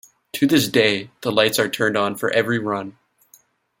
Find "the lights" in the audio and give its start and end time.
1.21-1.59